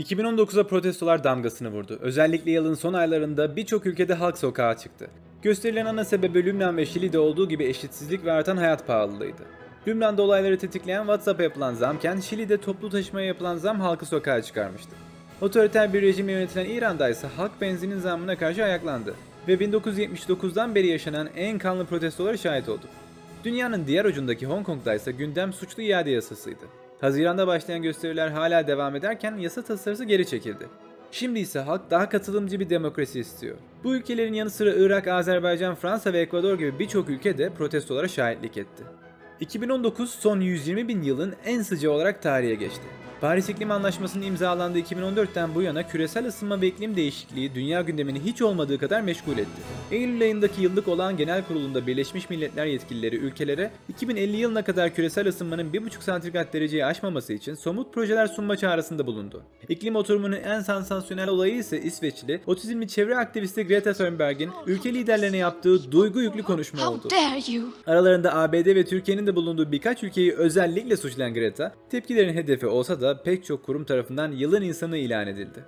2019'a 0.00 0.66
protestolar 0.66 1.24
damgasını 1.24 1.68
vurdu. 1.68 1.98
Özellikle 2.00 2.50
yılın 2.50 2.74
son 2.74 2.92
aylarında 2.92 3.56
birçok 3.56 3.86
ülkede 3.86 4.14
halk 4.14 4.38
sokağa 4.38 4.76
çıktı. 4.76 5.08
Gösterilen 5.42 5.86
ana 5.86 6.04
sebebi 6.04 6.44
Lübnan 6.44 6.76
ve 6.76 6.86
Şili'de 6.86 7.18
olduğu 7.18 7.48
gibi 7.48 7.64
eşitsizlik 7.64 8.24
ve 8.24 8.32
artan 8.32 8.56
hayat 8.56 8.86
pahalılığıydı. 8.86 9.42
Lübnan'da 9.86 10.22
olayları 10.22 10.58
tetikleyen 10.58 11.00
WhatsApp'a 11.00 11.42
yapılan 11.42 11.74
zamken 11.74 12.20
Şili'de 12.20 12.56
toplu 12.56 12.90
taşımaya 12.90 13.26
yapılan 13.26 13.56
zam 13.56 13.80
halkı 13.80 14.06
sokağa 14.06 14.42
çıkarmıştı. 14.42 14.96
Otoriter 15.40 15.92
bir 15.92 16.02
rejimle 16.02 16.32
yönetilen 16.32 16.64
İran'da 16.64 17.08
ise 17.08 17.26
halk 17.36 17.60
benzinin 17.60 17.98
zammına 17.98 18.38
karşı 18.38 18.64
ayaklandı 18.64 19.14
ve 19.48 19.54
1979'dan 19.54 20.74
beri 20.74 20.86
yaşanan 20.86 21.28
en 21.36 21.58
kanlı 21.58 21.86
protestolara 21.86 22.36
şahit 22.36 22.68
oldu. 22.68 22.86
Dünyanın 23.44 23.86
diğer 23.86 24.04
ucundaki 24.04 24.46
Hong 24.46 24.66
Kong'da 24.66 24.94
ise 24.94 25.12
gündem 25.12 25.52
suçlu 25.52 25.82
iade 25.82 26.10
yasasıydı. 26.10 26.64
Haziran'da 27.02 27.46
başlayan 27.46 27.82
gösteriler 27.82 28.28
hala 28.28 28.66
devam 28.66 28.96
ederken 28.96 29.36
yasa 29.36 29.62
tasarısı 29.62 30.04
geri 30.04 30.26
çekildi. 30.26 30.68
Şimdi 31.10 31.38
ise 31.38 31.60
halk 31.60 31.90
daha 31.90 32.08
katılımcı 32.08 32.60
bir 32.60 32.70
demokrasi 32.70 33.20
istiyor. 33.20 33.56
Bu 33.84 33.94
ülkelerin 33.94 34.32
yanı 34.32 34.50
sıra 34.50 34.70
Irak, 34.74 35.08
Azerbaycan, 35.08 35.74
Fransa 35.74 36.12
ve 36.12 36.20
Ekvador 36.20 36.58
gibi 36.58 36.78
birçok 36.78 37.08
ülke 37.08 37.38
de 37.38 37.50
protestolara 37.50 38.08
şahitlik 38.08 38.56
etti. 38.56 38.84
2019 39.40 40.10
son 40.10 40.40
120 40.40 40.88
bin 40.88 41.02
yılın 41.02 41.34
en 41.44 41.62
sıcağı 41.62 41.92
olarak 41.92 42.22
tarihe 42.22 42.54
geçti. 42.54 42.84
Paris 43.22 43.48
İklim 43.48 43.70
Anlaşması'nın 43.70 44.22
imzalandığı 44.22 44.78
2014'ten 44.78 45.54
bu 45.54 45.62
yana 45.62 45.86
küresel 45.86 46.26
ısınma 46.26 46.60
ve 46.60 46.66
iklim 46.66 46.96
değişikliği 46.96 47.54
dünya 47.54 47.80
gündemini 47.80 48.20
hiç 48.20 48.42
olmadığı 48.42 48.78
kadar 48.78 49.00
meşgul 49.00 49.38
etti. 49.38 49.62
Eylül 49.90 50.22
ayındaki 50.22 50.62
yıllık 50.62 50.88
olağan 50.88 51.16
genel 51.16 51.44
kurulunda 51.44 51.86
Birleşmiş 51.86 52.30
Milletler 52.30 52.66
yetkilileri 52.66 53.16
ülkelere 53.16 53.70
2050 53.88 54.36
yılına 54.36 54.64
kadar 54.64 54.94
küresel 54.94 55.28
ısınmanın 55.28 55.72
1,5 55.72 56.02
santigrat 56.02 56.52
dereceyi 56.52 56.86
aşmaması 56.86 57.32
için 57.32 57.54
somut 57.54 57.94
projeler 57.94 58.26
sunma 58.26 58.56
çağrısında 58.56 59.06
bulundu. 59.06 59.42
İklim 59.68 59.96
oturumunun 59.96 60.36
en 60.36 60.60
sansasyonel 60.60 61.28
olayı 61.28 61.54
ise 61.54 61.82
İsveçli, 61.82 62.40
otizmli 62.46 62.88
çevre 62.88 63.16
aktivisti 63.16 63.66
Greta 63.66 63.92
Thunberg'in 63.92 64.50
ülke 64.66 64.94
liderlerine 64.94 65.36
yaptığı 65.36 65.92
duygu 65.92 66.20
yüklü 66.20 66.42
konuşma 66.42 66.88
oldu. 66.90 67.08
Aralarında 67.86 68.36
ABD 68.36 68.66
ve 68.66 68.84
Türkiye'nin 68.84 69.26
de 69.26 69.36
bulunduğu 69.36 69.72
birkaç 69.72 70.02
ülkeyi 70.02 70.32
özellikle 70.32 70.96
suçlayan 70.96 71.34
Greta, 71.34 71.74
tepkilerin 71.90 72.34
hedefi 72.34 72.66
olsa 72.66 73.00
da 73.00 73.11
pek 73.18 73.44
çok 73.44 73.64
kurum 73.64 73.84
tarafından 73.84 74.32
yılın 74.32 74.62
insanı 74.62 74.96
ilan 74.96 75.26
edildi. 75.26 75.64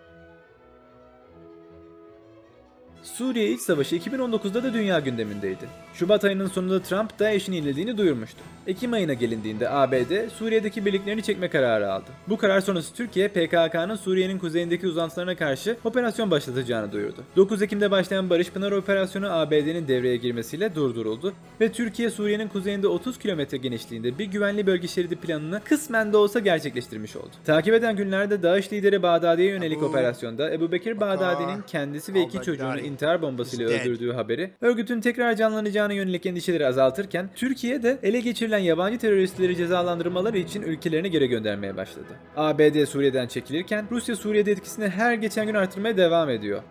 Suriye 3.05 3.51
İç 3.51 3.61
Savaşı 3.61 3.97
2019'da 3.97 4.63
da 4.63 4.75
dünya 4.75 5.01
gündemindeydi. 5.01 5.69
Şubat 5.95 6.25
ayının 6.25 6.47
sonunda 6.47 6.83
Trump 6.83 7.19
DAEŞ'in 7.19 7.53
yenildiğini 7.53 7.99
duyurmuştu. 7.99 8.39
Ekim 8.67 8.93
ayına 8.93 9.13
gelindiğinde 9.13 9.71
ABD 9.71 10.29
Suriye'deki 10.29 10.85
birliklerini 10.85 11.23
çekme 11.23 11.49
kararı 11.49 11.93
aldı. 11.93 12.05
Bu 12.29 12.37
karar 12.37 12.61
sonrası 12.61 12.95
Türkiye 12.95 13.29
PKK'nın 13.29 13.97
Suriye'nin 13.97 14.39
kuzeyindeki 14.39 14.87
uzantılarına 14.87 15.37
karşı 15.37 15.77
operasyon 15.85 16.31
başlatacağını 16.31 16.93
duyurdu. 16.93 17.25
9 17.37 17.63
Ekim'de 17.63 17.91
başlayan 17.91 18.31
Barış 18.31 18.51
Pınar 18.51 18.73
operasyonu 18.73 19.33
ABD'nin 19.33 19.89
devreye 19.89 20.17
girmesiyle 20.17 20.75
durduruldu 20.75 21.33
ve 21.61 21.73
Türkiye 21.73 22.11
Suriye'nin 22.11 22.49
kuzeyinde 22.49 22.89
30 22.89 23.19
kilometre 23.19 23.59
genişliğinde 23.59 24.19
bir 24.19 24.25
güvenli 24.25 24.67
bölge 24.67 24.89
şeridi 24.89 25.17
planını 25.17 25.61
kısmen 25.65 26.13
de 26.13 26.17
olsa 26.17 26.41
gerçekleştirmiş 26.41 27.17
oldu. 27.17 27.31
Takip 27.45 27.75
eden 27.75 27.97
günlerde 27.97 28.43
DAEŞ 28.43 28.73
lideri 28.73 29.03
Bağdadi'ye 29.03 29.49
yönelik 29.49 29.83
operasyonda 29.83 30.53
Ebu 30.53 30.73
Bekir 30.73 31.01
Bağdadi'nin 31.01 31.63
kendisi 31.67 32.15
ve 32.15 32.23
iki 32.23 32.43
çocuğunu 32.43 32.81
intihar 32.95 33.23
bombasıyla 33.23 33.69
öldürdüğü 33.69 34.13
haberi 34.13 34.51
örgütün 34.61 35.01
tekrar 35.01 35.37
canlanacağına 35.37 35.93
yönelik 35.93 36.27
endişeleri 36.27 36.67
azaltırken 36.67 37.31
Türkiye 37.35 37.83
de 37.83 37.99
ele 38.03 38.21
geçirilen 38.21 38.59
yabancı 38.59 38.99
teröristleri 38.99 39.57
cezalandırmaları 39.57 40.39
için 40.39 40.63
ülkelerini 40.63 41.11
geri 41.11 41.29
göndermeye 41.29 41.77
başladı. 41.77 42.07
ABD 42.37 42.85
Suriye'den 42.85 43.27
çekilirken 43.29 43.87
Rusya 43.91 44.17
Suriye'de 44.17 44.53
etkisini 44.53 44.89
her 44.89 45.15
geçen 45.15 45.47
gün 45.47 45.55
artırmaya 45.55 45.97
devam 45.97 46.31
ediyor. 46.31 46.63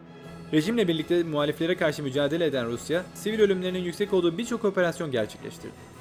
Rejimle 0.54 0.88
birlikte 0.88 1.24
muhaliflere 1.24 1.76
karşı 1.76 2.04
mücadele 2.04 2.46
eden 2.46 2.68
Rusya, 2.68 3.04
sivil 3.14 3.40
ölümlerinin 3.40 3.80
yüksek 3.80 4.14
olduğu 4.14 4.38
birçok 4.38 4.66
operasyon 4.66 5.12
gerçekleştirdi. 5.12 5.93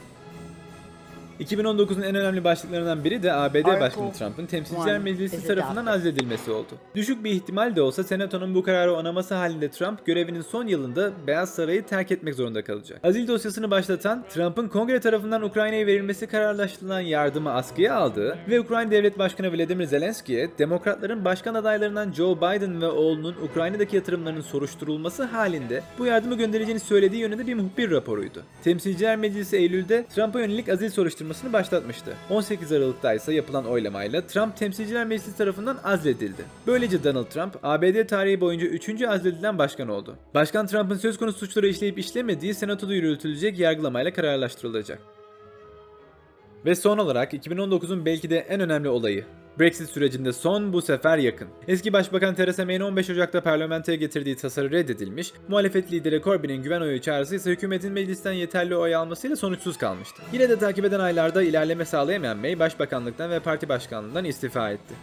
2019'un 1.42 2.02
en 2.02 2.14
önemli 2.14 2.44
başlıklarından 2.44 3.04
biri 3.04 3.22
de 3.22 3.32
ABD 3.32 3.80
Başkanı 3.80 4.12
Trump'ın 4.12 4.46
Temsilciler 4.46 4.98
Meclisi 4.98 5.36
is 5.36 5.46
tarafından 5.46 5.86
azledilmesi 5.86 6.50
oldu. 6.50 6.72
Düşük 6.94 7.24
bir 7.24 7.30
ihtimal 7.30 7.76
de 7.76 7.82
olsa 7.82 8.04
Senato'nun 8.04 8.54
bu 8.54 8.62
kararı 8.62 8.94
onaması 8.94 9.34
halinde 9.34 9.70
Trump 9.70 10.06
görevinin 10.06 10.40
son 10.42 10.66
yılında 10.66 11.12
Beyaz 11.26 11.54
Sarayı 11.54 11.86
terk 11.86 12.12
etmek 12.12 12.34
zorunda 12.34 12.64
kalacak. 12.64 13.00
Azil 13.04 13.28
dosyasını 13.28 13.70
başlatan 13.70 14.24
Trump'ın 14.30 14.68
kongre 14.68 15.00
tarafından 15.00 15.42
Ukrayna'ya 15.42 15.86
verilmesi 15.86 16.26
kararlaştırılan 16.26 17.00
yardımı 17.00 17.52
askıya 17.52 17.94
aldığı 17.94 18.38
ve 18.48 18.60
Ukrayna 18.60 18.90
Devlet 18.90 19.18
Başkanı 19.18 19.52
Vladimir 19.52 19.84
Zelenski'ye 19.84 20.50
demokratların 20.58 21.24
başkan 21.24 21.54
adaylarından 21.54 22.12
Joe 22.12 22.36
Biden 22.36 22.82
ve 22.82 22.86
oğlunun 22.86 23.36
Ukrayna'daki 23.50 23.96
yatırımlarının 23.96 24.40
soruşturulması 24.40 25.22
halinde 25.22 25.82
bu 25.98 26.06
yardımı 26.06 26.34
göndereceğini 26.34 26.80
söylediği 26.80 27.22
yönünde 27.22 27.46
bir 27.46 27.54
muhbir 27.54 27.90
raporuydu. 27.90 28.42
Temsilciler 28.64 29.16
Meclisi 29.16 29.56
Eylül'de 29.56 30.04
Trump'a 30.14 30.40
yönelik 30.40 30.68
azil 30.68 30.90
soruşturmasını 31.32 31.52
başlatmıştı. 31.52 32.16
18 32.30 32.72
Aralık'ta 32.72 33.14
ise 33.14 33.34
yapılan 33.34 33.66
oylamayla 33.66 34.26
Trump 34.26 34.56
Temsilciler 34.56 35.06
Meclisi 35.06 35.36
tarafından 35.36 35.78
azledildi. 35.84 36.44
Böylece 36.66 37.04
Donald 37.04 37.26
Trump 37.26 37.58
ABD 37.62 38.06
tarihi 38.06 38.40
boyunca 38.40 38.66
3. 38.66 39.02
azledilen 39.02 39.58
başkan 39.58 39.88
oldu. 39.88 40.16
Başkan 40.34 40.66
Trump'ın 40.66 40.96
söz 40.96 41.18
konusu 41.18 41.38
suçları 41.38 41.68
işleyip 41.68 41.98
işlemediği 41.98 42.54
senatoda 42.54 42.94
yürütülecek 42.94 43.58
yargılamayla 43.58 44.12
kararlaştırılacak. 44.12 44.98
Ve 46.64 46.74
son 46.74 46.98
olarak 46.98 47.32
2019'un 47.32 48.04
belki 48.04 48.30
de 48.30 48.38
en 48.38 48.60
önemli 48.60 48.88
olayı. 48.88 49.24
Brexit 49.60 49.90
sürecinde 49.90 50.32
son 50.32 50.72
bu 50.72 50.82
sefer 50.82 51.18
yakın. 51.18 51.48
Eski 51.68 51.92
Başbakan 51.92 52.34
Theresa 52.34 52.64
May'in 52.64 52.80
15 52.80 53.10
Ocak'ta 53.10 53.40
parlamentoya 53.40 53.96
getirdiği 53.96 54.36
tasarı 54.36 54.70
reddedilmiş, 54.70 55.32
muhalefet 55.48 55.92
lideri 55.92 56.22
Corbyn'in 56.22 56.62
güven 56.62 56.80
oyu 56.80 57.00
çağrısı 57.00 57.36
ise 57.36 57.50
hükümetin 57.50 57.92
meclisten 57.92 58.32
yeterli 58.32 58.76
oy 58.76 58.94
almasıyla 58.94 59.36
sonuçsuz 59.36 59.78
kalmıştı. 59.78 60.22
Yine 60.32 60.48
de 60.48 60.58
takip 60.58 60.84
eden 60.84 61.00
aylarda 61.00 61.42
ilerleme 61.42 61.84
sağlayamayan 61.84 62.38
May 62.38 62.58
başbakanlıktan 62.58 63.30
ve 63.30 63.40
parti 63.40 63.68
başkanlığından 63.68 64.24
istifa 64.24 64.70
etti. 64.70 64.94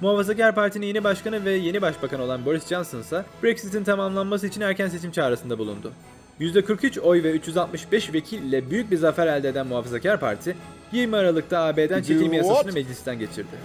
Muhafazakar 0.00 0.54
Parti'nin 0.54 0.86
yeni 0.86 1.04
başkanı 1.04 1.44
ve 1.44 1.50
yeni 1.50 1.82
başbakan 1.82 2.20
olan 2.20 2.44
Boris 2.44 2.68
Johnson 2.68 3.00
ise 3.00 3.24
Brexit'in 3.42 3.84
tamamlanması 3.84 4.46
için 4.46 4.60
erken 4.60 4.88
seçim 4.88 5.10
çağrısında 5.10 5.58
bulundu. 5.58 5.92
%43 6.40 7.00
oy 7.00 7.22
ve 7.22 7.30
365 7.30 8.12
vekil 8.12 8.42
ile 8.42 8.70
büyük 8.70 8.90
bir 8.90 8.96
zafer 8.96 9.26
elde 9.26 9.48
eden 9.48 9.66
Muhafazakar 9.66 10.20
Parti 10.20 10.56
20 10.92 11.16
Aralık'ta 11.16 11.58
AB'den 11.58 12.02
what? 12.30 12.48
yasasını 12.48 12.72
meclisten 12.72 13.18
geçirdi. 13.18 13.56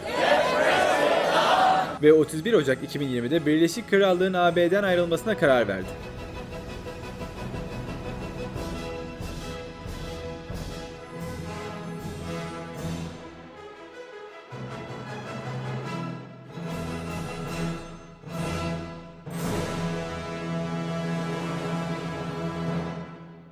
Ve 2.01 2.13
31 2.13 2.53
Ocak 2.53 2.83
2020'de 2.83 3.45
Birleşik 3.45 3.89
Krallığın 3.89 4.33
AB'den 4.33 4.83
ayrılmasına 4.83 5.37
karar 5.37 5.67
verdi. 5.67 5.87